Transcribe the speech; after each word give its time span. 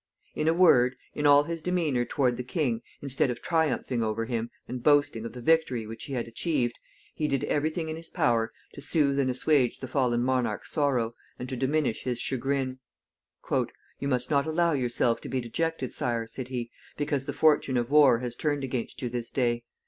In 0.33 0.47
a 0.47 0.53
word, 0.55 0.95
in 1.13 1.27
all 1.27 1.43
his 1.43 1.61
demeanor 1.61 2.05
toward 2.05 2.35
the 2.35 2.43
king, 2.43 2.81
instead 3.03 3.29
of 3.29 3.39
triumphing 3.39 4.01
over 4.01 4.25
him, 4.25 4.49
and 4.67 4.81
boasting 4.81 5.25
of 5.27 5.33
the 5.33 5.43
victory 5.43 5.85
which 5.85 6.05
he 6.05 6.13
had 6.13 6.27
achieved, 6.27 6.79
he 7.13 7.27
did 7.27 7.43
every 7.43 7.69
thing 7.69 7.87
in 7.87 7.97
his 7.97 8.09
power 8.09 8.51
to 8.73 8.81
soothe 8.81 9.19
and 9.19 9.29
assuage 9.29 9.77
the 9.77 9.87
fallen 9.87 10.23
monarch's 10.23 10.71
sorrow, 10.71 11.13
and 11.37 11.47
to 11.49 11.55
diminish 11.55 12.01
his 12.01 12.17
chagrin. 12.17 12.79
"You 13.51 14.07
must 14.07 14.31
not 14.31 14.47
allow 14.47 14.71
yourself 14.71 15.21
to 15.21 15.29
be 15.29 15.39
dejected, 15.39 15.93
sire," 15.93 16.25
said 16.25 16.47
he, 16.47 16.71
"because 16.97 17.27
the 17.27 17.31
fortune 17.31 17.77
of 17.77 17.91
war 17.91 18.21
has 18.21 18.35
turned 18.35 18.63
against 18.63 19.03
you 19.03 19.09
this 19.09 19.29
day. 19.29 19.65